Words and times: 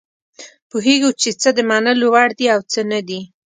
پوهیږو 0.69 1.09
چې 1.21 1.29
څه 1.41 1.49
د 1.57 1.59
منلو 1.69 2.07
وړ 2.13 2.29
دي 2.37 2.45
او 2.53 2.59
څه 2.71 2.81
نه 2.91 2.99
دي. 3.07 3.21